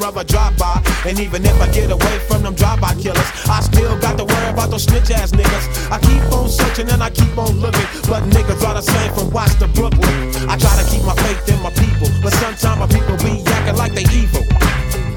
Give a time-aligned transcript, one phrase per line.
[0.00, 0.80] of a drive-by.
[1.04, 4.50] And even if I get away from them drive-by killers, I still got to worry
[4.50, 5.90] about those snitch ass niggas.
[5.90, 9.30] I keep on searching and I keep on looking, but niggas are the same from
[9.30, 10.14] Watts to Brooklyn.
[10.48, 13.76] I try to keep my faith in my people, but sometimes my people be acting
[13.76, 14.44] like they evil.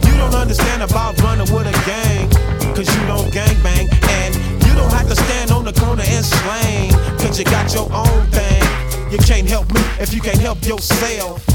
[0.03, 2.29] You don't understand about running with a gang,
[2.75, 3.87] cause you don't gang bang.
[4.09, 4.35] And
[4.65, 8.25] you don't have to stand on the corner and slang, cause you got your own
[8.27, 8.63] thing.
[9.11, 11.45] You can't help me if you can't help yourself.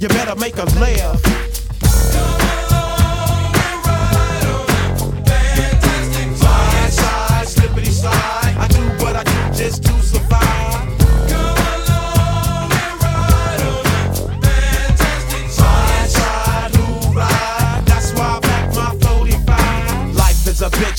[0.00, 1.49] You better make a laugh.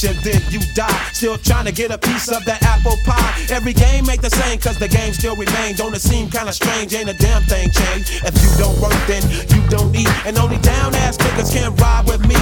[0.04, 3.46] And then you die still trying to get a piece of that apple pie.
[3.54, 5.78] Every game ain't the same, cause the game still remain.
[5.78, 6.96] Don't it seem kinda strange?
[6.98, 8.26] Ain't a damn thing changed.
[8.26, 9.22] If you don't work, then
[9.54, 10.10] you don't eat.
[10.26, 12.34] And only down ass niggas can ride with me.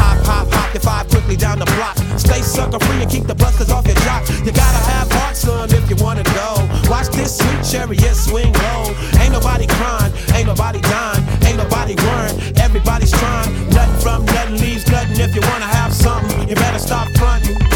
[0.00, 2.00] Hop, hop, hop, the five quickly down the block.
[2.16, 4.24] Stay sucker free and keep the busters off your jock.
[4.40, 6.64] You gotta have heart, son, if you wanna go.
[6.88, 8.88] Watch this sweet chariot swing low.
[9.20, 12.56] Ain't nobody crying, ain't nobody dying, ain't nobody worrying.
[12.56, 13.52] Everybody's trying.
[13.68, 15.20] Nothing from nothing leaves nothing.
[15.20, 17.73] If you wanna have something, you better stop fronting.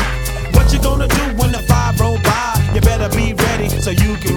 [0.88, 2.70] Gonna do when the five roll by?
[2.74, 4.27] You better be ready so you can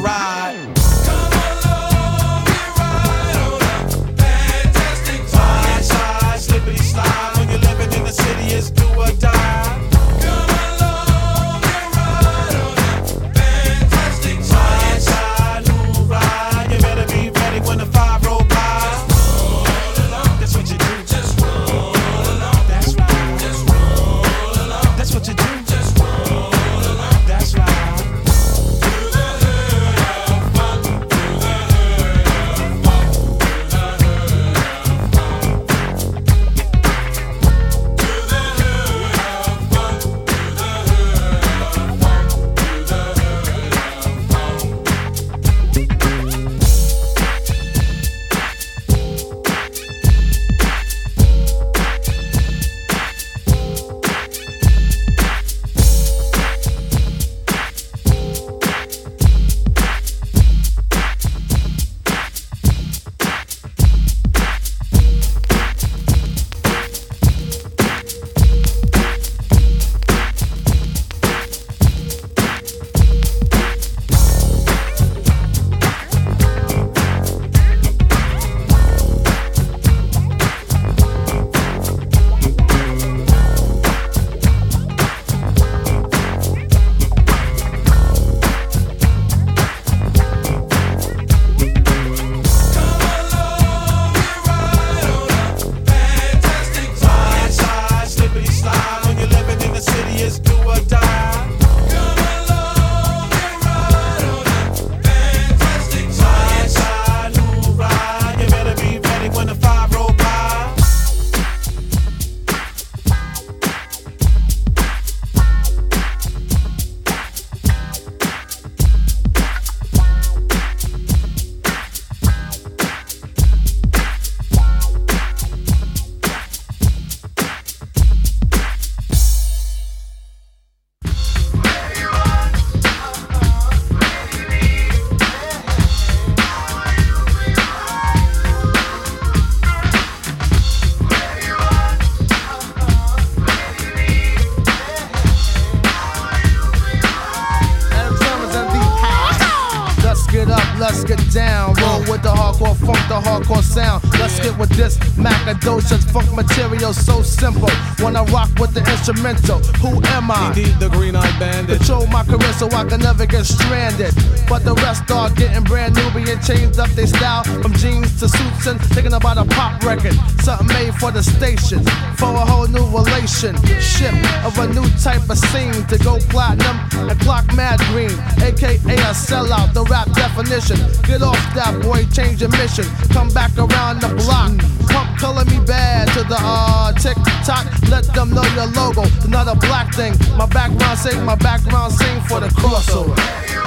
[159.12, 159.60] instrumental.
[159.82, 160.48] Who am I?
[160.48, 161.78] Indeed, the green-eyed bandit.
[161.78, 164.14] Control my career so I can never get stranded.
[164.48, 168.30] But the rest are getting brand new, being changed up their style from jeans to
[168.30, 171.84] suits and thinking about a pop record, something made for the station,
[172.18, 176.78] for a whole new relationship of a new type of scene to go platinum
[177.10, 179.74] and clock mad green, aka a sellout.
[179.74, 180.78] The rap definition.
[181.04, 182.86] Get off that boy, change your mission.
[183.14, 184.52] Come back around the block.
[184.90, 187.66] Pump Color Me Badd to the uh tick tock.
[187.90, 189.04] Let them know your logo.
[189.24, 190.14] Another black thing.
[190.38, 193.61] My background sing, my background sing for the crossover.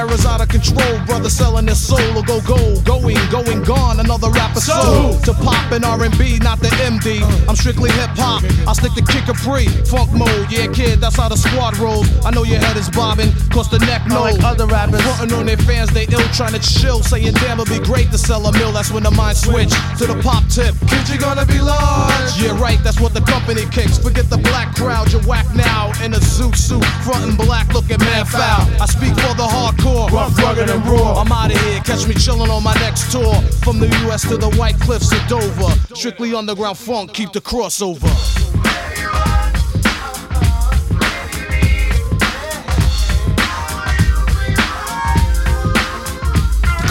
[0.00, 4.00] Era's out of control, brother selling his soul or go gold, going, going, gone.
[4.00, 7.20] Another rapper soul to pop in R&B, not the MD.
[7.46, 8.40] I'm strictly hip hop.
[8.66, 10.48] I stick to kick a free, funk mode.
[10.48, 12.08] Yeah, kid, that's how the squad rolls.
[12.24, 14.40] I know your head is bobbing, cause the neck knows.
[14.40, 17.68] Like other rappers, frontin' on their fans, they ill trying to chill, saying damn, it'd
[17.68, 18.72] be great to sell a mill.
[18.72, 19.68] That's when the mind switch
[20.00, 20.72] to the pop tip.
[20.88, 22.40] Kid, you gonna be large.
[22.40, 22.80] Yeah, right.
[22.82, 23.98] That's what the company kicks.
[23.98, 28.24] Forget the black crowd, you're whack now in a zoot suit, frontin' black, looking man
[28.24, 28.64] foul.
[28.80, 30.08] I speak for the hardcore score.
[30.10, 31.20] Rough, rugged, and raw.
[31.20, 31.80] I'm out of here.
[31.80, 33.34] Catch me chillin' on my next tour.
[33.64, 34.22] From the U.S.
[34.28, 35.72] to the White Cliffs of Dover.
[35.94, 37.12] Strictly underground funk.
[37.12, 38.10] Keep the crossover.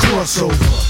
[0.02, 0.90] Crossover.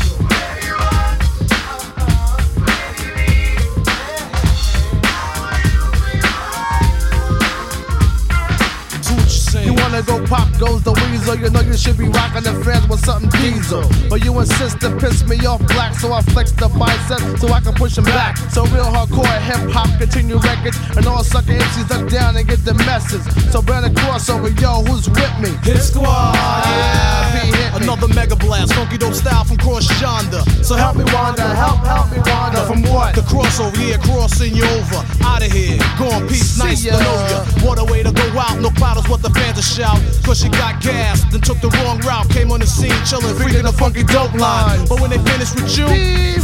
[10.05, 10.98] go pop goes the
[11.29, 13.85] so you know you should be rocking the fans with something diesel.
[14.09, 17.61] But you insist to piss me off black, so I flex the bicep so I
[17.61, 18.35] can push them back.
[18.49, 22.65] So real hardcore hip hop continue records, and all sucker MCs duck down and get
[22.65, 23.21] the message.
[23.53, 25.53] So burn a crossover, yo, who's with me?
[25.61, 26.33] Hit squad,
[26.65, 30.41] yeah, Another mega blast, funky dope style from cross yonder.
[30.63, 32.65] So help me wander, help, help me wander.
[32.65, 33.13] From what?
[33.13, 35.05] The crossover, yeah, crossing you over.
[35.21, 36.97] Out of here, gone, peace, See nice ya.
[36.97, 37.39] to know ya.
[37.61, 40.01] What a way to go out, no cloud is what the fans are shout.
[40.25, 42.29] Cause she got gas, then took the wrong route.
[42.29, 44.85] Came on the scene, chillin', freaking a funky dope line.
[44.87, 45.87] But when they finish with you,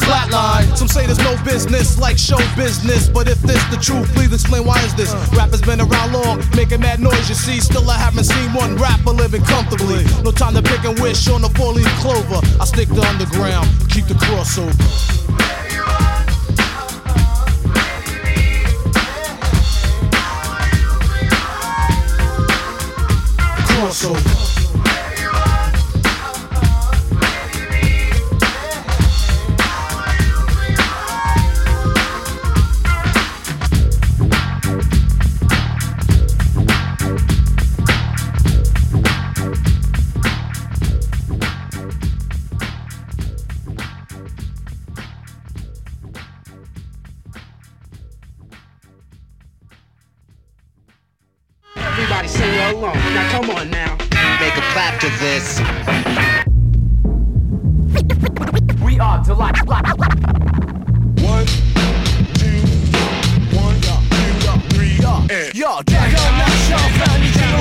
[0.06, 0.76] flatline.
[0.78, 3.10] Some say there's no business like show business.
[3.10, 5.14] But if this the truth, please explain why is this?
[5.14, 5.28] Uh.
[5.38, 7.60] Rappers been around long, making mad noise, you see.
[7.60, 10.04] Still, I haven't seen one rapper living comfortably.
[10.24, 12.42] No time to pick and wish on the four leaf clover.
[12.60, 14.74] I stick to underground, keep the crossover.
[23.68, 24.45] Crossover.
[52.16, 52.96] Everybody sing along.
[52.96, 53.98] Now come on now.
[54.40, 55.60] Make a clap to this.
[58.82, 59.58] We are delight.
[59.68, 61.46] One,
[62.36, 62.62] two,
[63.54, 64.00] one, two,
[64.70, 64.98] three,
[65.30, 67.56] and Yo, Communication B E N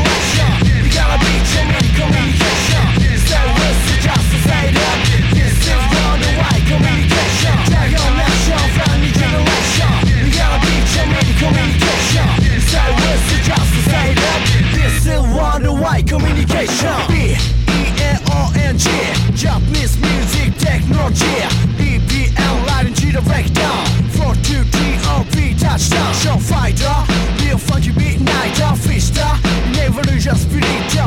[2.41, 2.44] O
[18.57, 18.89] N G
[19.35, 21.37] Japanese music technology
[21.79, 23.87] BPM right into the breakdown
[24.19, 24.79] 4 2 T
[25.13, 26.95] O B touchdown Show fighter
[27.43, 28.75] Real funky beat nighter
[30.15, 30.65] lose your spirit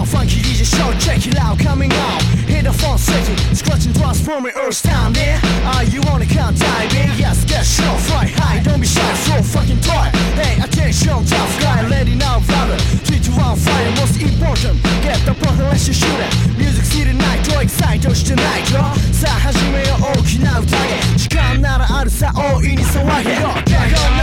[0.08, 4.76] Funky DJ show check it out coming out Hit the phone city Scratching transforming earth
[4.76, 7.12] standing Are you on the count diving?
[7.18, 8.64] Yes get show Fly high.
[8.64, 10.08] Don't be shy so fucking toy
[10.40, 11.77] Hey attention tough guy
[14.58, 18.80] motion Get the button let's shoot it Music city night と excite してないよ
[19.14, 20.68] さあ始めよう大きな宴
[21.18, 24.17] 時間ならあるさ大いに騒げよ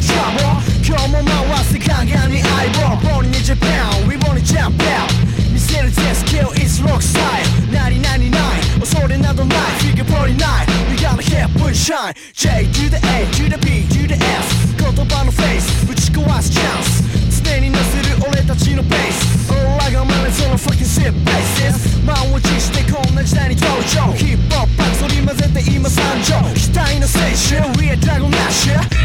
[0.00, 5.12] 切り抜けトラボ今日も回すガンガンに相棒 Born in Japan We wanna jump out
[5.52, 12.96] 見せるぜスキル It's rock style 何々ない恐れなどない Figure 49 We gotta hit push shine J to the
[12.96, 16.84] A to the B to the S 言葉のフェイス打ち壊すチャン
[17.30, 28.99] ス常に乗せる俺たちのベース俺らが真似その fucking shit basis 満を持してこんな時代に登場ヒップホップ反り混ぜて今参上期待の青春 We are Dragon Nash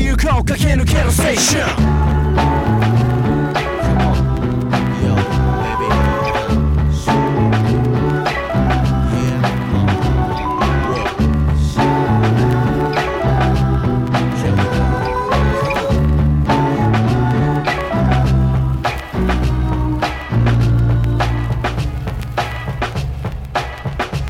[0.00, 1.66] に行こう駆け抜ける青春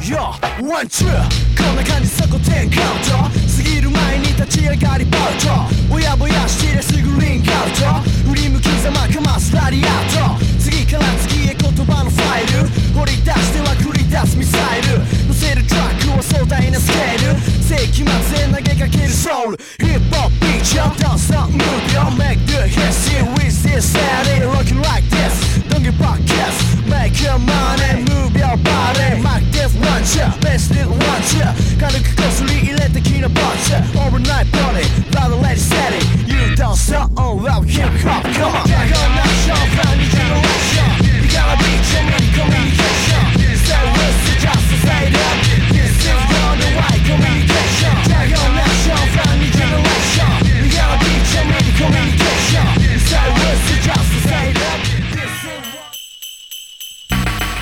[0.03, 1.07] Yo, one, two
[1.57, 3.20] こんな感じそこ10カ
[4.78, 8.10] がりバウトぼやぼやしてりゃすぐリンクアウト。
[8.30, 10.46] 振り向きざまかますラリアウト。
[10.60, 12.68] 次から次へ言葉のファイル。
[12.96, 15.00] 掘り出しては繰り出すミサイル。
[15.28, 17.40] 乗せるトラックは壮大なスケール。
[17.64, 19.58] 世紀末へ投げかけるソウル。
[19.80, 23.92] ヒップホップビーチよ Don't stop move yo Make the history with this.
[23.92, 25.60] Saturday Rockin' like this.
[25.68, 26.56] Don't give back yes
[26.88, 28.11] Make your money
[30.02, 30.34] gotcha.
[30.42, 31.54] Best little watcher.
[31.78, 33.30] 가는 그곳 우리 일에 뜯기는
[33.96, 38.56] Overnight party 나도 let it steady You don't stop all out hip hop come.
[38.56, 38.66] On.
[40.10, 43.24] Generation You gotta be genuine communication.
[43.62, 45.22] Stay with the just society
[45.70, 47.94] This is worldwide communication.
[48.10, 48.58] Generation
[50.50, 52.66] You gotta be genuine communication.
[53.06, 54.62] Stay with the just society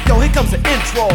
[0.08, 1.05] Yo, here comes the intro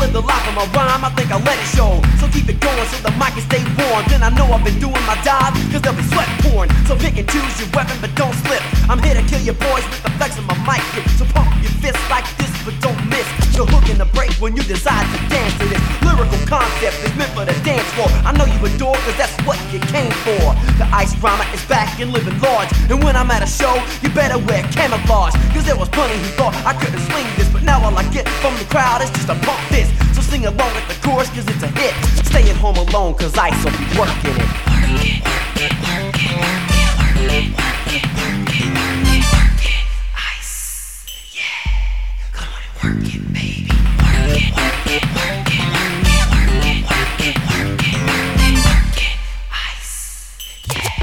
[0.00, 2.00] live the life of my rhyme, I think I'll let it show.
[2.16, 4.00] So keep it going so the mic can stay warm.
[4.08, 6.72] Then I know I've been doing my job, cause there'll be sweat pouring.
[6.88, 8.64] So pick and choose your weapon, but don't slip.
[8.88, 11.04] I'm here to kill your boys with the flex of my mic grip.
[11.20, 13.28] So pump your fists like this, but don't miss.
[13.60, 17.12] The hook and the break when you decide to dance to this lyrical concept is
[17.20, 18.08] meant for the dance floor.
[18.24, 20.56] I know you adore, cause that's what you came for.
[20.80, 22.72] The ice drama is back and living large.
[22.88, 25.36] And when I'm at a show, you better wear camouflage.
[25.52, 28.24] Cause there was plenty who thought I couldn't swing this, but now all I get
[28.40, 29.89] from the crowd is just a pump this.
[30.14, 31.94] So sing along with the chorus, cause it's a hit.
[32.26, 34.48] Stay at home alone, cause ice will be working it.
[34.70, 39.64] Work it, work it, work it, work it, work it, work it, work it, work
[39.66, 39.84] it,
[40.38, 41.04] Ice,
[41.34, 41.64] yeah.
[42.32, 43.70] Come on and work it, baby.
[44.00, 48.30] Work it, work it, work it, work it, work it, work it, work it, work
[48.30, 49.16] it, work it,
[49.52, 49.94] Ice,
[50.74, 50.94] yeah.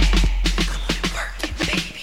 [0.72, 2.02] Come on and work it, baby.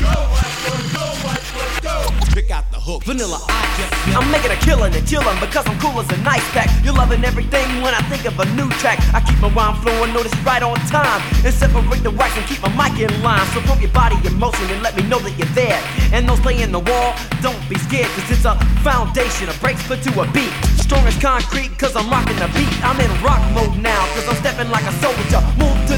[0.00, 1.06] Go, Ice, go, go,
[1.54, 2.34] go, go.
[2.34, 3.04] Pick out the hook.
[3.04, 3.73] Vanilla ice.
[4.14, 6.70] I'm making a killing and chillin' because I'm cool as a nice pack.
[6.84, 9.02] You're loving everything when I think of a new track.
[9.12, 11.20] I keep my rhyme flowing, notice right on time.
[11.44, 13.44] And separate the wax and keep my mic in line.
[13.50, 15.82] So pump your body in motion and let me know that you're there.
[16.12, 18.54] And those playing the wall, don't be scared, cause it's a
[18.86, 20.52] foundation, a breaks put to a beat.
[20.78, 22.70] Strong as concrete, cause I'm rocking the beat.
[22.86, 24.06] I'm in rock mode now,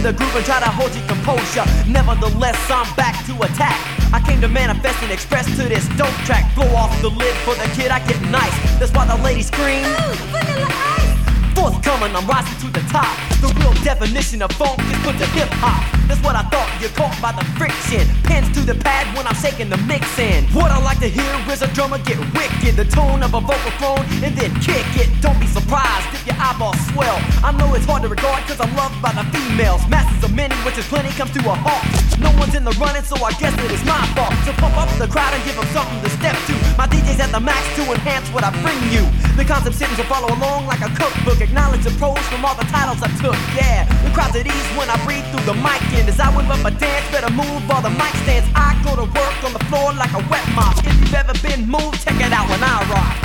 [0.06, 1.66] the groove and try to hold your composure.
[1.90, 3.74] Nevertheless, I'm back to attack.
[4.14, 6.54] I came to manifest and express to this dope track.
[6.54, 8.54] Blow off the lid for the kid, I get nice.
[8.78, 9.82] That's why the ladies scream.
[9.82, 11.15] Ooh, vanilla ice.
[11.56, 13.08] Forthcoming, I'm rising to the top.
[13.40, 15.80] The real definition of funk is put to hip hop.
[16.04, 16.68] That's what I thought.
[16.84, 18.04] You're caught by the friction.
[18.28, 20.44] Pins to the pad when I'm shaking the mix in.
[20.52, 22.76] What I like to hear is a drummer get wicked.
[22.76, 25.08] The tone of a vocal phone and then kick it.
[25.24, 27.16] Don't be surprised if your eyeballs swell.
[27.40, 29.80] I know it's hard to regard cause I'm loved by the females.
[29.88, 31.88] Masses of many, which is plenty, comes to a halt.
[32.20, 34.36] No one's in the running, so I guess it is my fault.
[34.44, 36.54] To pump up the crowd and give them something to step to.
[36.76, 39.08] My DJ's at the max to enhance what I bring you.
[39.40, 41.45] The concept sittings will follow along like a cookbook.
[41.46, 43.38] Acknowledge the pros from all the titles I took.
[43.54, 45.80] Yeah, the crowd's at ease when I breathe through the mic.
[45.94, 48.50] And as I whip up a dance, better move all the mic stands.
[48.54, 50.76] I go to work on the floor like a wet mop.
[50.84, 53.16] If you've ever been moved, check it out when I rock.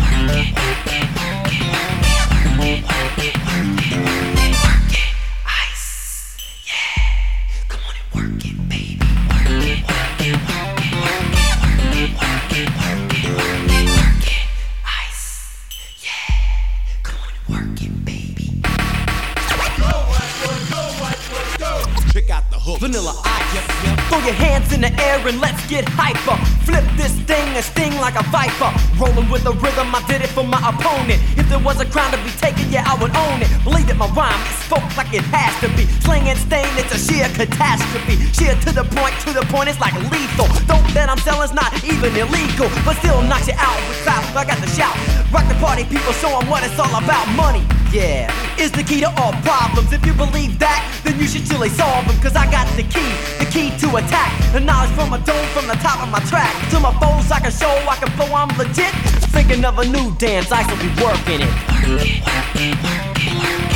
[22.64, 22.80] Hook.
[22.80, 24.01] Vanilla ice.
[24.12, 26.36] Throw your hands in the air and let's get hyper.
[26.68, 28.68] Flip this thing and sting like a viper.
[29.00, 31.24] Rolling with the rhythm, I did it for my opponent.
[31.40, 33.48] If there was a crown to be taken, yeah, I would own it.
[33.64, 35.88] Believe that my rhyme is spoke like it has to be.
[36.04, 38.20] Slang and stain, it's a sheer catastrophe.
[38.36, 40.52] Sheer to the point, to the point, it's like lethal.
[40.68, 44.28] Dope that I'm selling's not even illegal, but still knocks you out with clout.
[44.36, 44.92] I got the shout.
[45.32, 47.32] Rock the party, people, show 'em what it's all about.
[47.40, 47.64] Money,
[47.96, 48.28] yeah,
[48.60, 49.94] is the key to all problems.
[49.96, 52.20] If you believe that, then you should surely solve them.
[52.20, 54.32] Cause I got the key, the key to attack.
[54.54, 56.54] The knowledge from a dome from the top of my track.
[56.72, 58.94] To my foes, I can show I can flow, I'm legit.
[59.32, 61.52] Thinking of a new dance, I should be working it.
[61.88, 63.72] Work it, work it, work it, work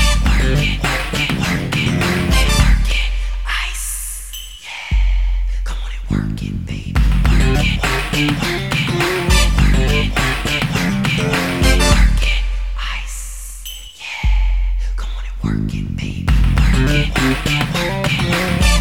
[0.61, 3.09] it, work it, work it, work it, work it,
[3.69, 4.31] Ice.
[4.65, 5.63] Yeah.
[5.63, 6.93] Come on and work it, baby.
[7.29, 8.91] Work it, work it, work it,
[9.29, 12.41] work it, work it, work it, work it,
[12.99, 13.63] Ice.
[13.95, 14.27] Yeah.
[14.95, 16.27] Come on and work it, baby.
[16.65, 18.11] Work it, work it, work
[18.61, 18.74] it.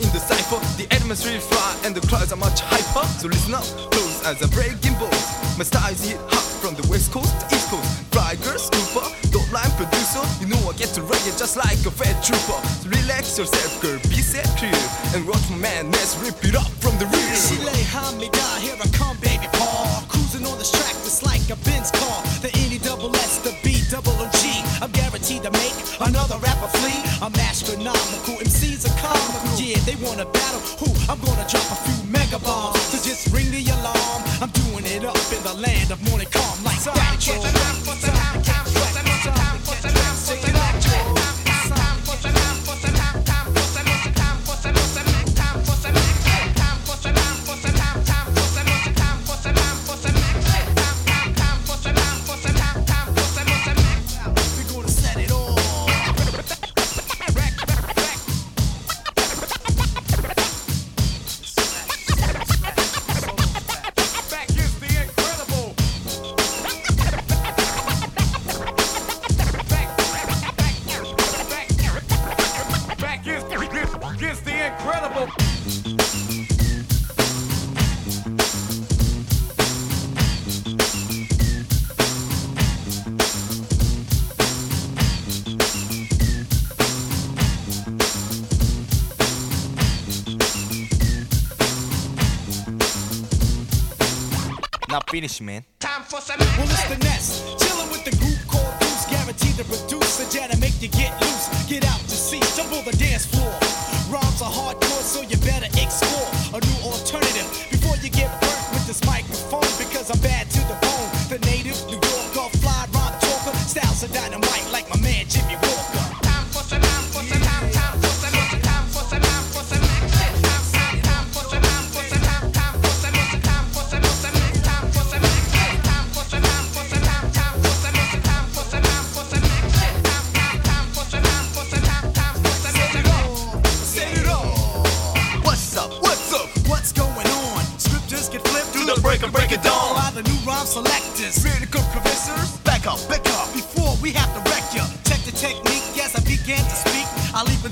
[0.00, 0.60] in the cipher.
[0.80, 3.06] The atmosphere fly and the clouds are much hyper.
[3.20, 5.12] So listen up, close as a breaking ball.
[5.58, 7.86] My style is hit hot from the west coast to east coast.
[8.14, 10.22] Fly girl, scooper, top line producer.
[10.40, 12.58] You know I get to wreck it just like a fat trooper.
[12.82, 14.82] So relax yourself, girl, be set clear.
[15.14, 17.34] And watch my madness rip it up from the rear.
[17.36, 17.82] She lay
[18.18, 18.47] me.
[95.18, 95.64] Finish, man.
[95.80, 97.07] Time for some Well,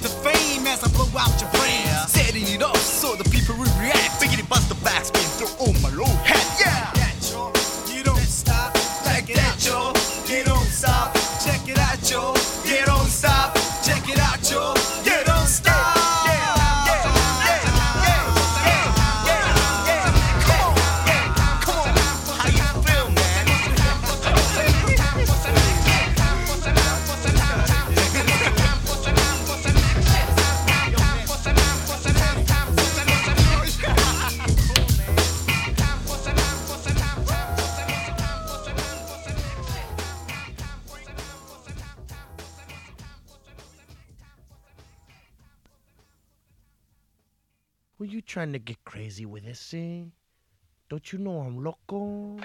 [0.03, 0.36] To face.
[49.17, 50.05] busy with this, eh?
[50.91, 52.37] Don't you know I'm loco?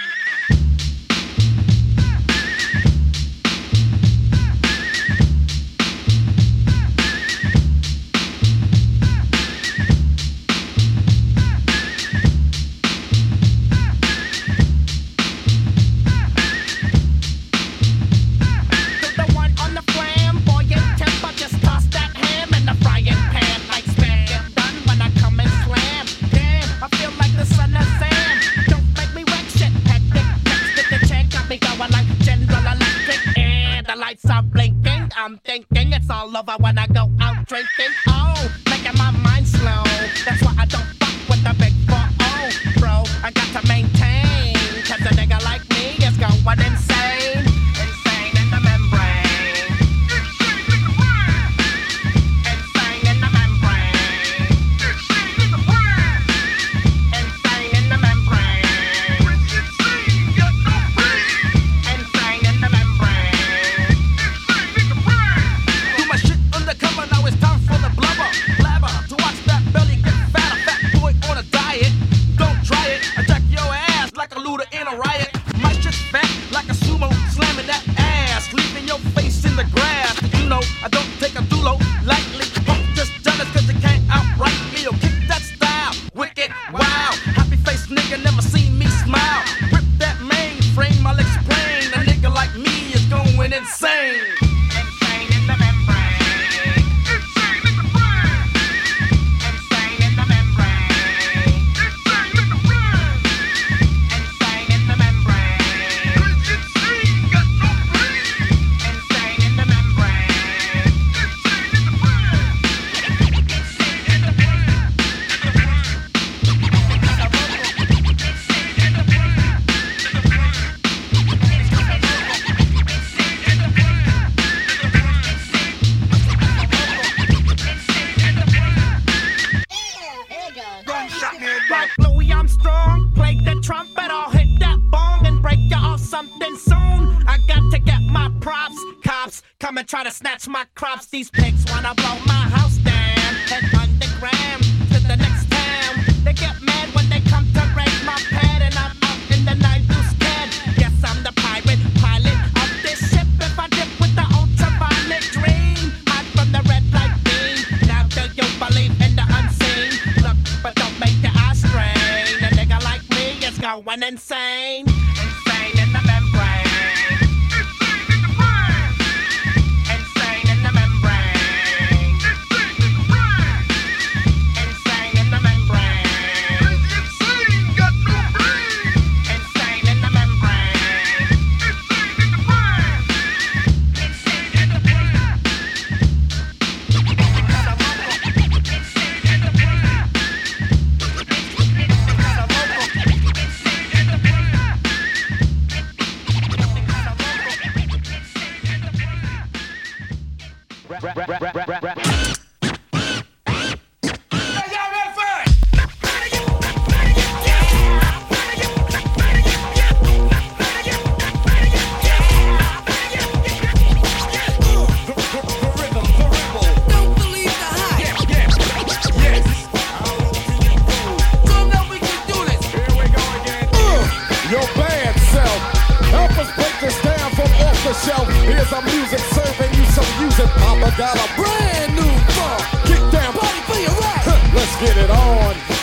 [37.81, 38.10] Bye.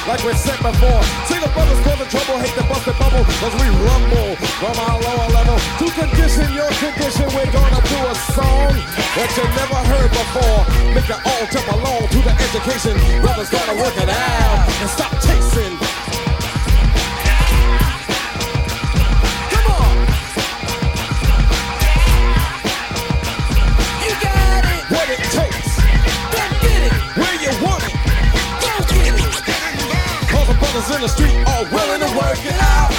[0.08, 1.02] Like we said before.
[1.28, 5.28] See the brothers causing trouble, hate the busted bubble, cause we rumble from our lower
[5.36, 5.60] level.
[5.60, 10.60] To condition your condition, we're gonna do a song that you never heard before.
[10.96, 12.96] Make it all jump along to the education.
[13.20, 15.87] Brothers gotta work it out and stop chasing.
[30.78, 32.94] Cause in the street are willing to work it out.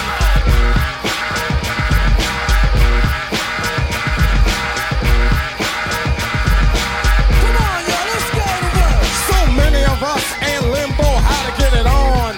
[7.40, 8.04] Come on, y'all.
[8.12, 9.00] Let's go to work.
[9.32, 12.36] So many of us in limbo, how to get it on.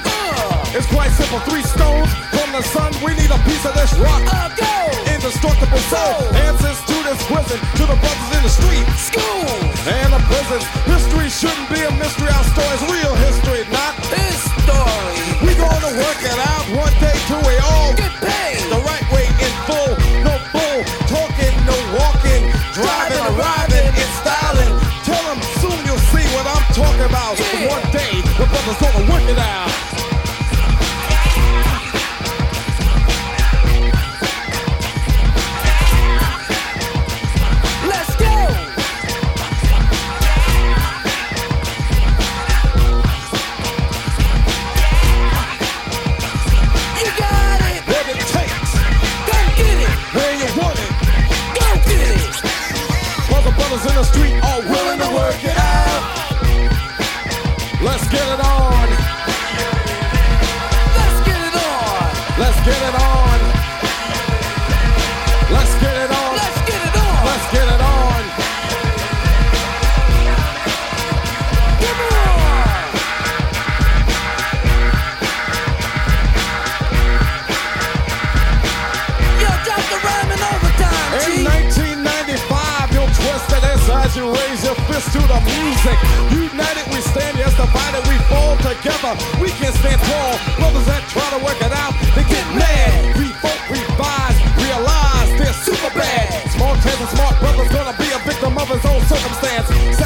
[0.78, 1.40] It's quite simple.
[1.50, 2.94] Three stones from the sun.
[3.02, 4.22] We need a piece of this rock.
[4.30, 4.70] Uh, go.
[5.10, 6.22] Indestructible soul.
[6.38, 7.58] Answers to this prison.
[7.82, 8.86] To the brothers in the street.
[8.94, 9.50] School.
[9.90, 10.70] And the prisons.
[10.86, 12.30] History shouldn't be a mystery.
[12.30, 13.91] Our story's real history, not.
[15.46, 18.62] We gonna work it out one day till we all Get paid.
[18.70, 19.94] the right way in full.
[20.28, 22.44] No bull talking, no walking,
[22.78, 24.74] driving, arriving, and styling.
[25.10, 27.34] Tell 'em soon you'll see what I'm talking about.
[27.40, 27.74] Yeah.
[27.76, 29.71] One day the brothers gonna work it out.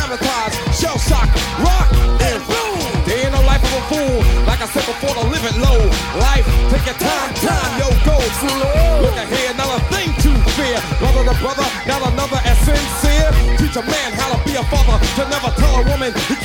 [0.06, 1.26] Sabotage, shell shock,
[1.66, 1.90] rock,
[2.22, 2.78] and boom.
[3.10, 4.22] They ain't no life of a fool.
[4.46, 5.82] Like I said before, to live it low.
[6.22, 9.02] Life, take your time, time, yo, go slow.
[9.02, 10.78] Look ahead, not a thing to fear.
[11.02, 13.34] Brother to brother, not another as sincere.
[13.58, 15.02] Teach a man how to be a father.
[15.18, 16.36] To never tell a woman he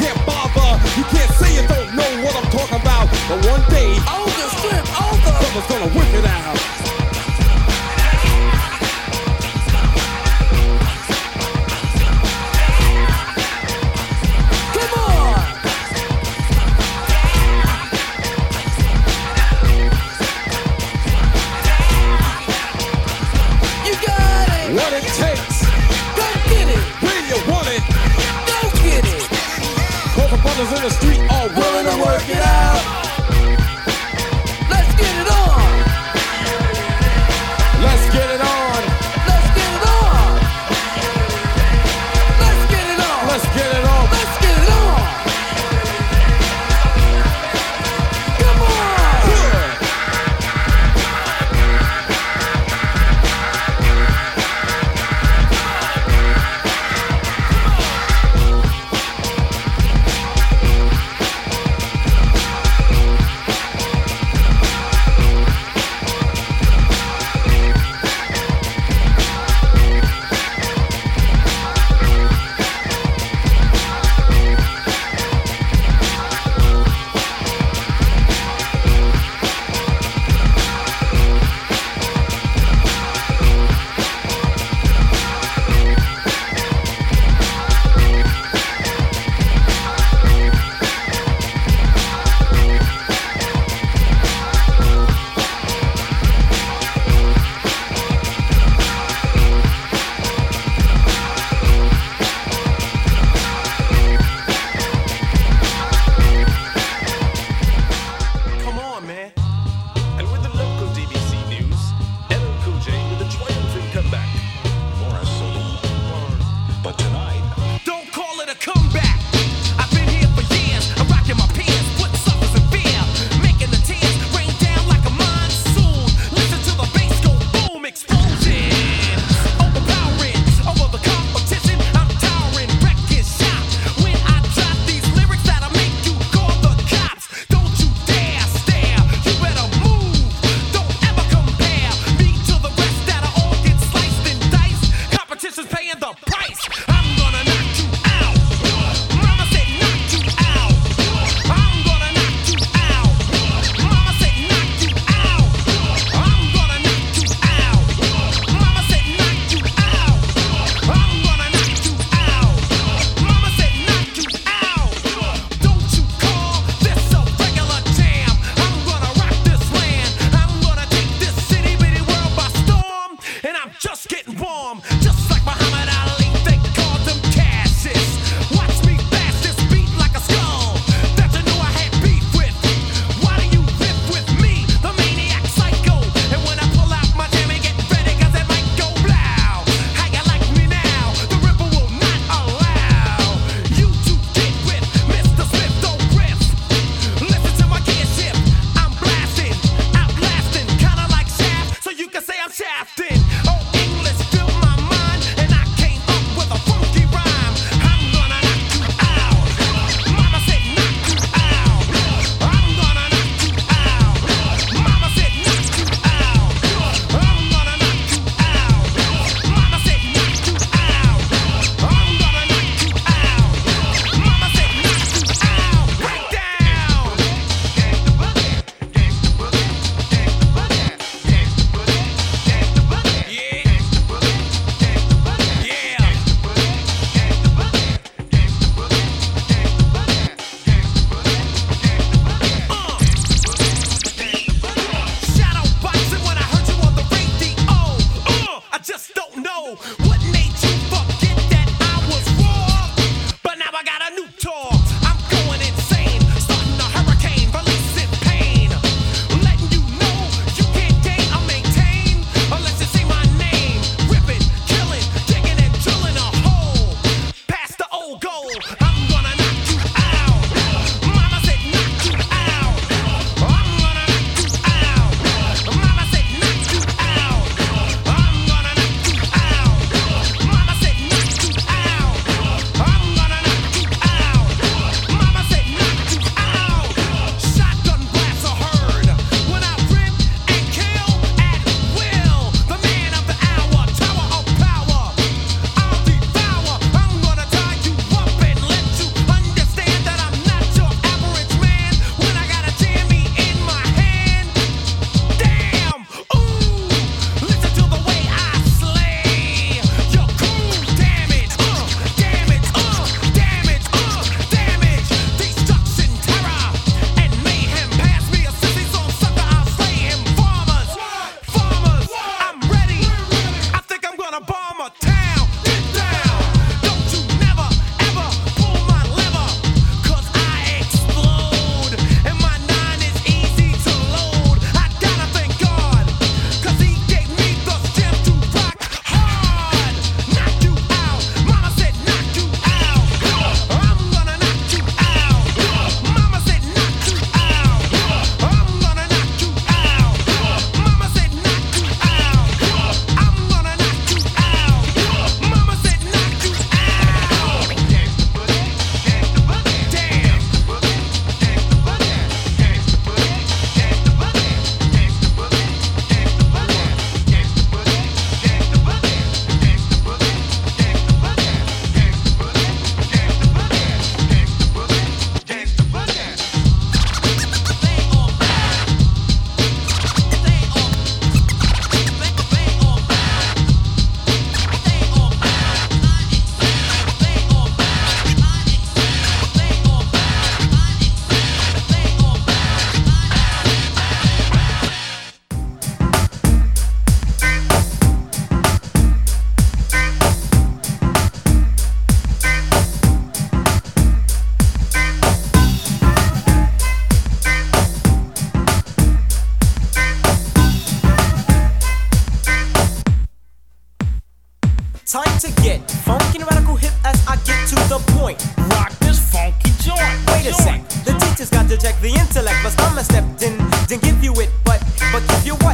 [420.44, 420.88] wait a sec.
[421.04, 422.56] The teacher's got to check the intellect.
[422.62, 424.80] but stomach stepped in, didn't give you it, but
[425.12, 425.69] but if you want.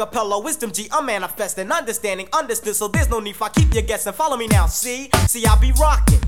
[0.00, 3.82] Acapella, wisdom G, I'm manifesting, understanding, understood, so there's no need for I keep you
[3.82, 4.12] guessing.
[4.12, 6.20] Follow me now, see, see I be rocking.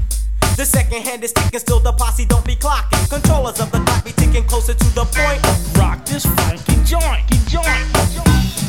[0.57, 3.09] The second hand is ticking, still the posse don't be clocking.
[3.09, 5.43] Controllers of the clock be ticking closer to the point.
[5.79, 7.65] Rock this funky joint, joint,
[8.13, 8.63] joint.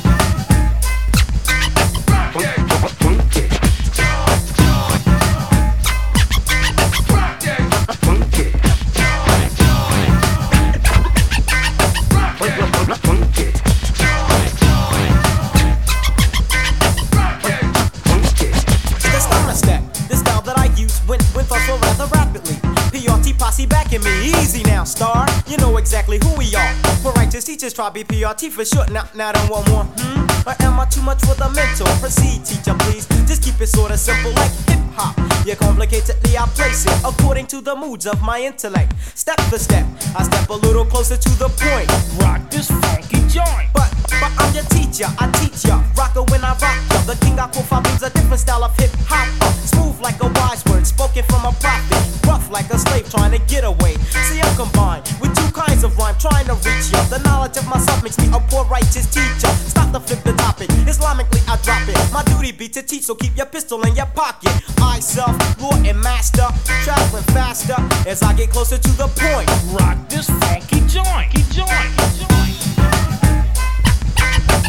[25.04, 25.26] Star.
[25.48, 26.74] You know exactly who we are.
[27.04, 28.92] We're righteous teachers, try be PRT for short.
[28.92, 29.84] Now, now don't want more.
[29.84, 30.48] Hmm?
[30.48, 31.88] Or am I too much for the mental?
[32.00, 33.06] Proceed, teacher, please.
[33.28, 35.16] Just keep it sorta simple like hip hop.
[35.46, 38.94] Yeah, complicatedly I place it according to the moods of my intellect.
[39.16, 39.86] Step for step,
[40.18, 41.90] I step a little closer to the point.
[42.22, 43.03] Rock this funky
[43.34, 43.68] joint.
[43.74, 43.90] But
[44.22, 45.82] but I'm your teacher, I teach ya.
[45.98, 47.02] Rocker when I rock ya.
[47.10, 49.28] The king I call means a different style of hip hop.
[49.66, 51.98] Smooth like a wise word, spoken from a prophet.
[52.30, 53.98] Rough like a slave trying to get away.
[54.30, 57.02] See, I'm combined with two kinds of rhyme trying to reach ya.
[57.10, 59.52] The knowledge of myself makes me a poor righteous teacher.
[59.74, 60.70] Stop the flip the topic.
[60.86, 61.98] Islamically, I drop it.
[62.14, 64.54] My duty be to teach, so keep your pistol in your pocket.
[64.78, 66.46] I self, lord and master,
[66.86, 67.78] traveling faster
[68.08, 69.50] as I get closer to the point.
[69.74, 72.73] Rock this funky joint, joint, joint.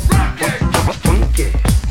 [0.05, 1.84] Stomach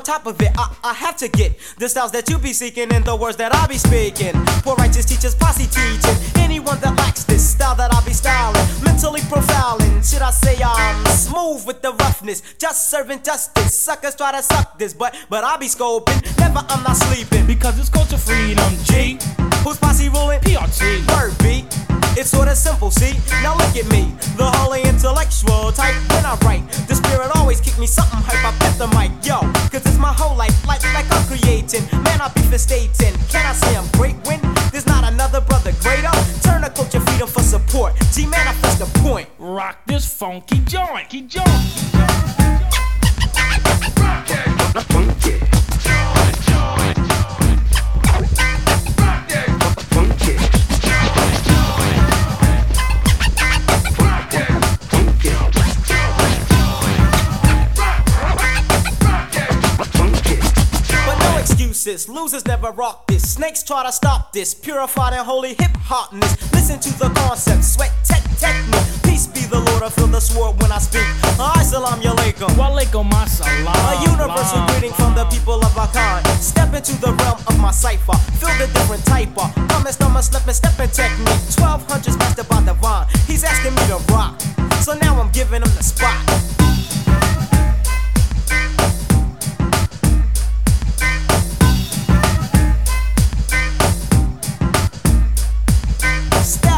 [0.00, 0.50] on top of it.
[0.56, 3.54] I, I have to get the styles that you be seeking and the words that
[3.54, 4.32] I be speaking.
[4.64, 6.16] Poor righteous teachers, posse teaching.
[6.42, 10.00] Anyone that likes this style that I be styling, mentally profiling.
[10.10, 13.74] Should I say I'm smooth with the roughness, just serving justice.
[13.74, 16.20] Suckers try to suck this, but but I be scoping.
[16.38, 18.72] Never, I'm not sleeping because it's culture freedom.
[18.84, 19.18] G,
[19.64, 20.40] who's posse ruling?
[20.40, 20.80] PRT.
[21.12, 21.89] Word beat.
[22.16, 23.14] It's sorta simple, see?
[23.42, 25.94] Now look at me, the holy intellectual type.
[26.10, 28.44] When I write, the spirit always kick me something hype.
[28.44, 29.40] I bet the mic, yo,
[29.70, 31.84] cause it's my whole life, like, like I'm creating.
[32.02, 33.14] Man, I be festating.
[33.30, 34.40] Can I say I'm great when
[34.72, 36.10] there's not another brother greater?
[36.42, 37.94] Turn the culture freedom for support.
[38.12, 39.28] G manifest the point.
[39.38, 41.46] Rock this funky joint, joint.
[44.72, 44.86] But
[61.80, 63.22] excuses, losers never rock this.
[63.32, 64.52] Snakes try to stop this.
[64.52, 66.36] Purified and holy hip hopness.
[66.52, 69.02] Listen to the concept, sweat tech technique.
[69.02, 71.06] Peace be the Lord, I feel the sword when I speak.
[71.40, 72.48] I salam alaikum.
[72.60, 73.64] Walaikum assalam.
[73.64, 76.26] A universal greeting from the people of our kind.
[76.42, 78.16] Step into the realm of my cipher.
[78.36, 79.54] Feel the different type of.
[79.68, 81.40] Coming, stomach, slipping, stepping technique.
[81.56, 83.06] 1200s mastered by the vine.
[83.26, 84.38] He's asking me to rock.
[84.84, 86.20] So now I'm giving him the spot.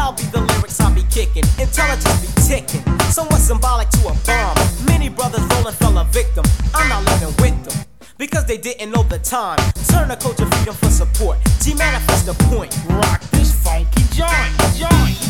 [0.03, 2.83] Style be the lyrics I be kicking, intelligence be ticking.
[3.03, 4.57] Somewhat symbolic to a bomb.
[4.85, 6.43] Many brothers rolling fell a victim.
[6.75, 7.85] I'm not living with them
[8.17, 9.59] because they didn't know the time.
[9.87, 11.37] Turn the culture freedom for support.
[11.61, 12.77] G manifest the point.
[12.89, 15.23] Rock this funky joint, joint.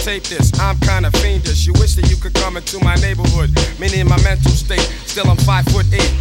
[0.09, 0.49] tape this.
[0.59, 1.67] I'm kinda fiendish.
[1.67, 3.49] You wish that you could come into my neighborhood.
[3.77, 4.81] Meaning my mental state.
[5.05, 6.13] Still I'm five foot eight.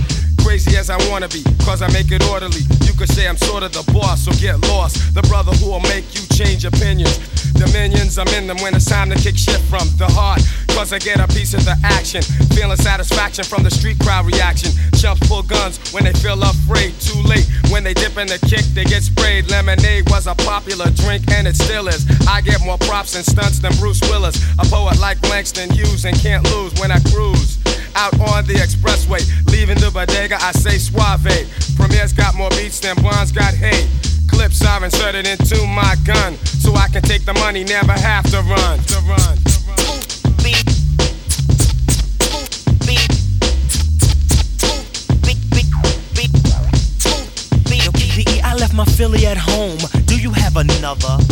[0.45, 2.65] Crazy as I wanna be, cause I make it orderly.
[2.85, 5.15] You could say I'm sort of the boss, so get lost.
[5.15, 7.17] The brother who will make you change opinions.
[7.55, 10.43] Dominions, I'm in them when it's time to kick shit from the heart.
[10.77, 12.23] Cause I get a piece of the action.
[12.55, 14.71] Feeling satisfaction from the street crowd reaction.
[15.01, 16.93] Chumps pull guns when they feel afraid.
[17.01, 19.51] Too late when they dip in the kick, they get sprayed.
[19.51, 22.07] Lemonade was a popular drink and it still is.
[22.29, 24.37] I get more props and stunts than Bruce Willis.
[24.59, 27.59] A poet like Langston Hughes and can't lose when I cruise.
[27.95, 31.27] Out on the expressway, leaving the bodega, I say suave.
[31.77, 33.89] Premier's got more beats than Bonds got hate.
[34.29, 38.41] Clips are inserted into my gun, so I can take the money, never have to
[38.43, 38.79] run.
[38.79, 39.48] To run.
[48.99, 49.79] Philly at home.
[50.07, 51.23] Do you have another?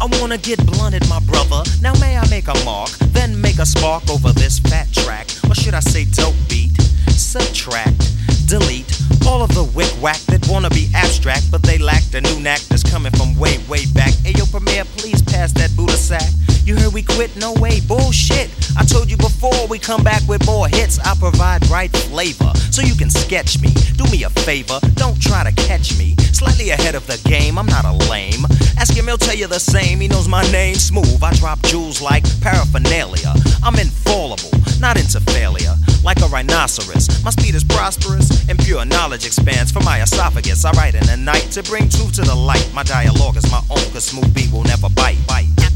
[0.00, 1.62] I wanna get blunted, my brother.
[1.82, 5.54] Now may I make a mark, then make a spark over this fat track, or
[5.54, 6.72] should I say dope beat?
[7.10, 8.00] Subtract,
[8.48, 8.90] delete
[9.26, 12.60] all of the wick whack that wanna be abstract, but they lack the new knack
[12.70, 14.14] that's coming from way, way back.
[14.24, 16.32] Ayo, Premier, please pass that Buddha sack.
[16.70, 17.34] You heard we quit?
[17.34, 18.48] No way, bullshit.
[18.78, 21.00] I told you before we come back with more hits.
[21.00, 23.74] I provide right flavor, so you can sketch me.
[23.96, 26.14] Do me a favor, don't try to catch me.
[26.32, 28.44] Slightly ahead of the game, I'm not a lame.
[28.78, 29.98] Ask him, he'll tell you the same.
[29.98, 31.20] He knows my name, smooth.
[31.24, 33.34] I drop jewels like paraphernalia.
[33.64, 35.74] I'm infallible, not into failure.
[36.04, 40.64] Like a rhinoceros, my speed is prosperous, and pure knowledge expands from my esophagus.
[40.64, 42.70] I write in the night to bring truth to the light.
[42.72, 45.18] My dialogue is my own, cause smooth beat will never bite.
[45.26, 45.69] bite.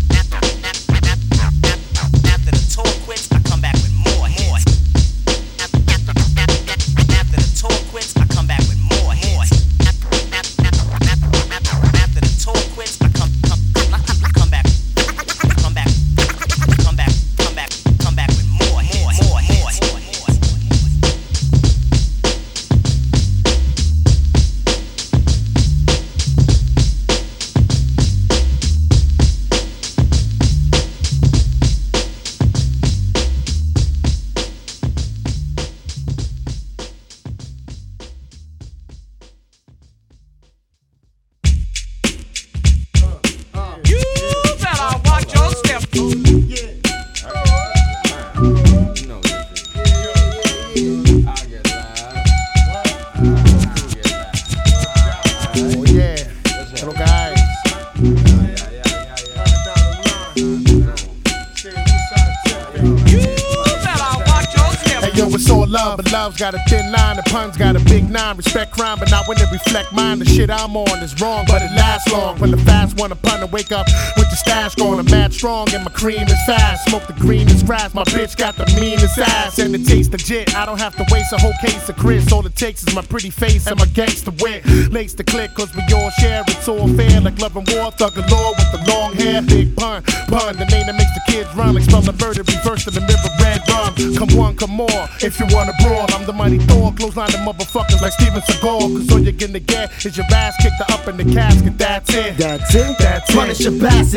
[70.44, 72.38] Shit I'm on is wrong, but it lasts long.
[72.38, 73.86] When the fast one, pun to wake up
[74.34, 75.04] the stash going.
[75.10, 76.88] Mad strong, and my cream is fast.
[76.88, 80.56] Smoke the greenest grass, my bitch got the meanest ass, and it tastes legit.
[80.56, 82.32] I don't have to waste a whole case of Cris.
[82.32, 84.66] All it takes is my pretty face and my gangster wit.
[84.90, 86.42] Lace the click, cause we all share.
[86.48, 89.42] It's all fair, like love and war, thug galore with the long hair.
[89.42, 91.74] Big pun, pun, the name that makes the kids run.
[91.74, 93.94] Like spell the murder, reverse to the mirror, red rum.
[94.16, 95.04] Come one, come more.
[95.20, 96.92] If you wanna brawl, I'm the mighty Thor.
[96.94, 98.98] Clothesline the motherfuckers like Steven Seagal.
[98.98, 101.78] Cause all you're gonna get is your ass kicked up in the casket.
[101.78, 102.36] That's it.
[102.36, 102.98] That's it.
[102.98, 103.34] That's it.
[103.36, 103.70] Punish a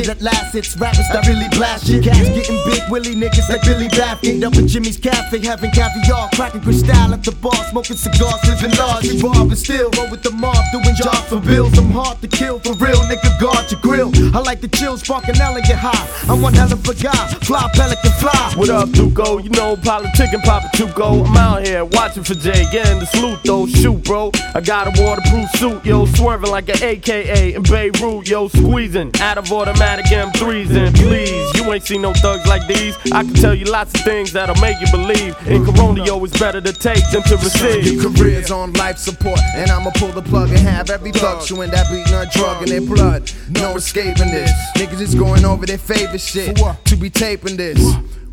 [0.08, 0.56] bastard at last.
[0.56, 2.04] It's rappers that really blast shit.
[2.04, 4.44] Cats getting big willy niggas like Billy Baffin.
[4.44, 9.22] Up at Jimmy's Cafe, having caviar, cracking crystal at the bar, smoking cigars, living large.
[9.22, 11.78] Bar but still roll with the mob, doing jobs for bills.
[11.78, 13.30] I'm hard to kill for real, nigga.
[13.40, 14.12] Guard your grill.
[14.36, 16.32] I like the chill, sparking elegant high.
[16.32, 18.54] I'm one hell of a guy, fly pelican fly.
[18.56, 19.28] What up, Duco?
[19.28, 21.28] yo, you know, politicking Papa Chuco.
[21.28, 23.68] I'm out here watching for Jay, getting the salute though.
[23.68, 24.32] Shoot, bro.
[24.56, 29.38] I got a waterproof suit, yo, swerving like an AKA in Beirut, yo, squeezing out
[29.38, 30.72] of automatic M3s.
[30.72, 32.96] And please, you ain't seen no thugs like these.
[33.12, 35.36] I can tell you lots of things that'll make you believe.
[35.48, 38.02] In Corona, yo, it's better to take than to receive.
[38.02, 41.72] Your career's on life support, and I'ma pull the plug and have every thug chewing
[41.72, 43.32] that beating a drug in their blood.
[43.50, 44.52] No escaping this.
[44.76, 47.80] Niggas is going over their favorite shit to be taping this.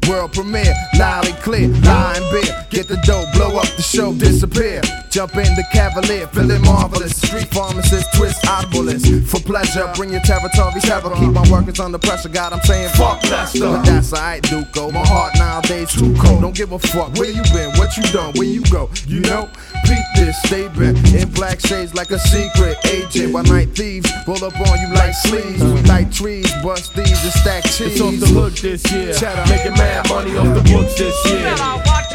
[0.09, 2.67] World premiere, loud and clear, and beer.
[2.71, 4.83] Get the dough, blow up the show, disappear.
[5.11, 7.17] Jump in the cavalier, feeling marvelous.
[7.17, 9.07] Street pharmacist, twist obelisk.
[9.29, 11.15] For pleasure, bring your territory terror.
[11.15, 12.29] Keep my workers under pressure.
[12.29, 13.61] God, I'm saying fuck Lester.
[13.61, 14.91] But that's alright, Duco.
[14.91, 16.43] My heart nowadays too cold.
[16.43, 18.91] Don't give a fuck where you been, what you done, where you go.
[19.07, 19.49] You know,
[19.85, 23.33] peep this, stay bent in black shades like a secret agent.
[23.33, 25.63] While night thieves roll up on you like sleeves.
[25.63, 27.93] We like trees, bust thieves and stack cheese.
[27.93, 29.15] It's off the hook this year.
[29.49, 31.55] Making mad money off the books this year.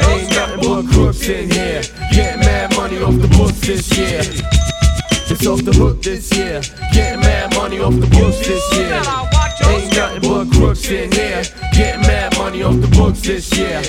[0.08, 1.82] Ain't nothing but crooks in here.
[2.12, 4.22] Getting mad money off the books this year.
[5.30, 6.60] It's off the hook this year.
[6.92, 9.00] Getting mad money off the books this year.
[9.70, 11.44] Ain't nothing but crooks in here.
[11.72, 13.80] Getting mad money off the books this year.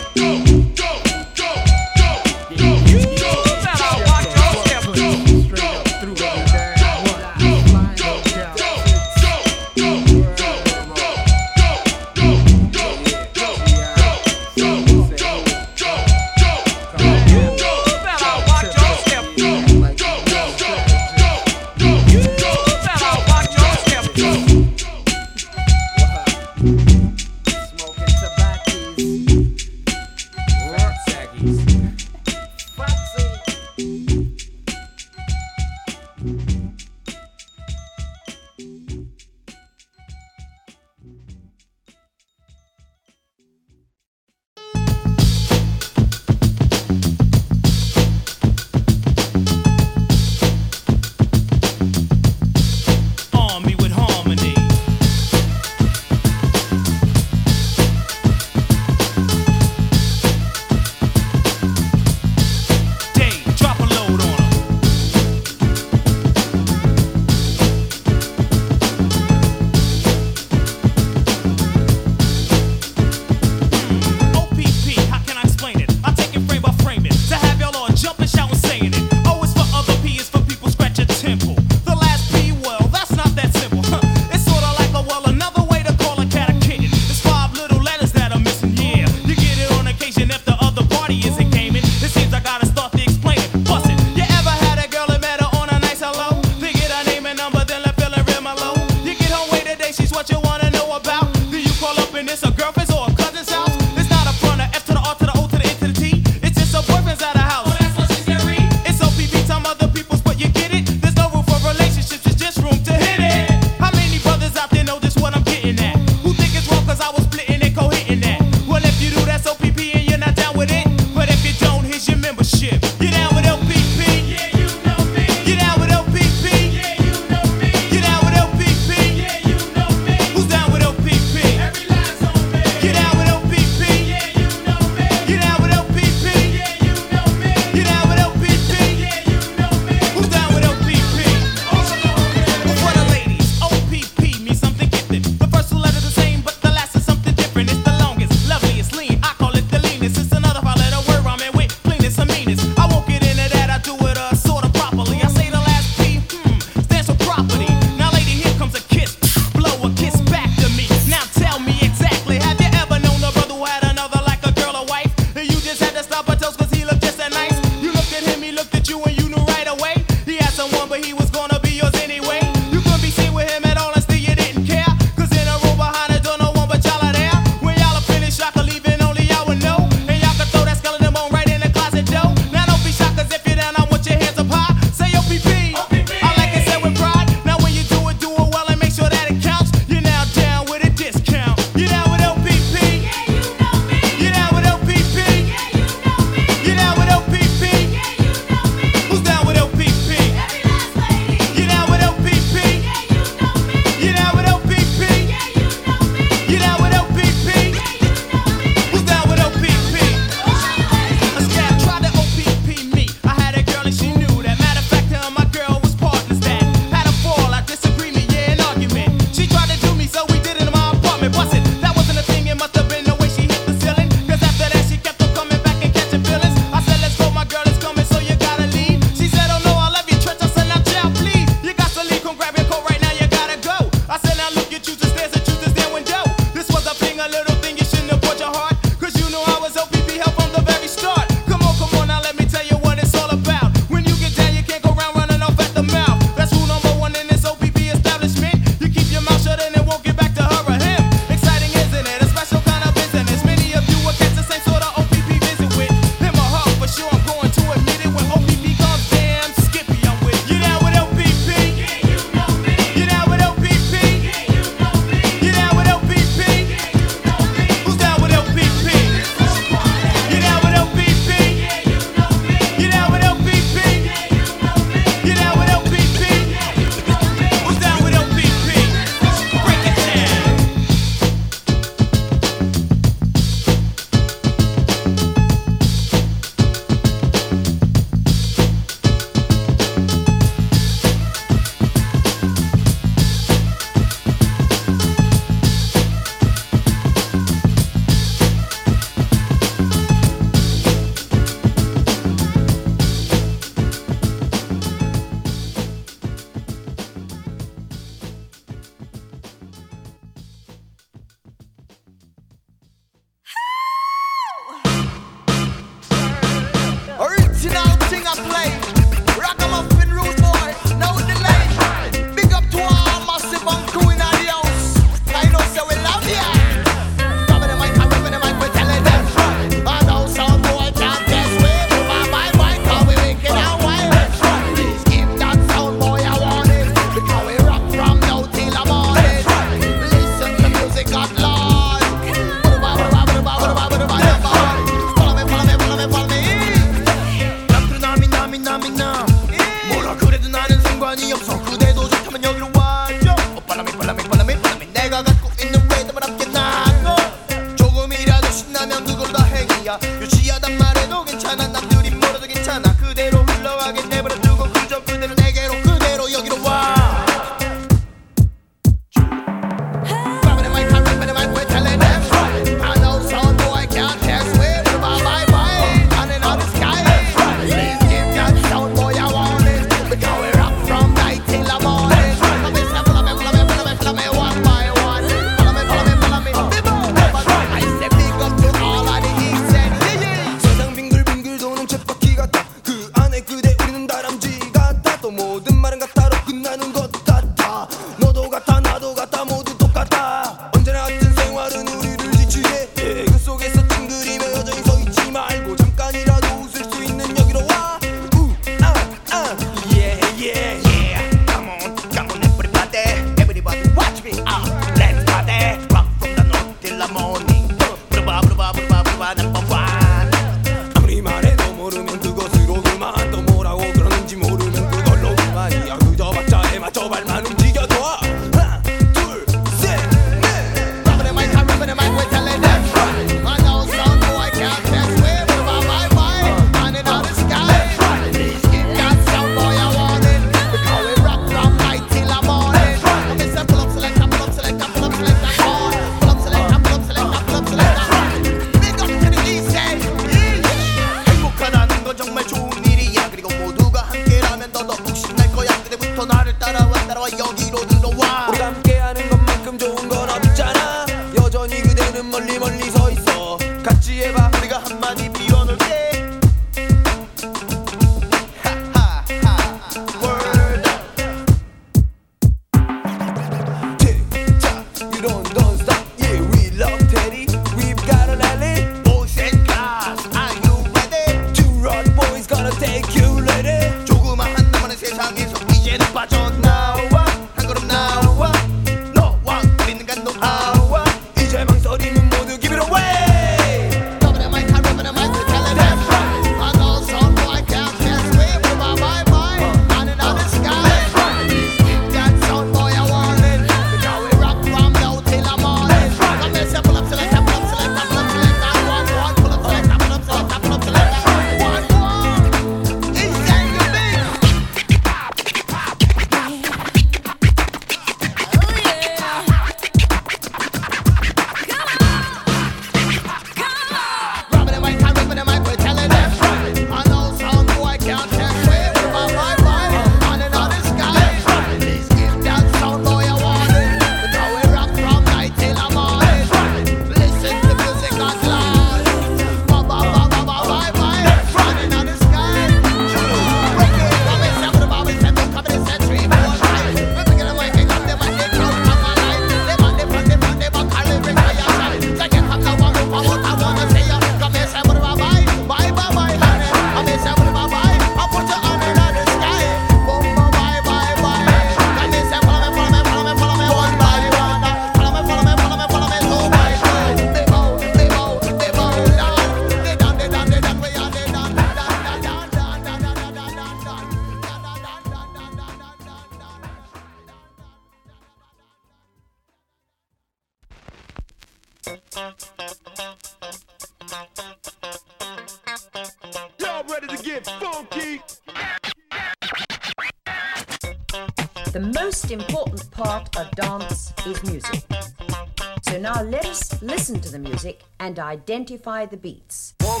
[598.32, 599.74] identify the beats.
[599.82, 600.00] One,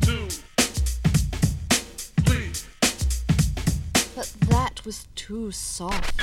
[0.00, 0.28] two,
[2.24, 2.52] three.
[4.14, 6.19] But that was too soft.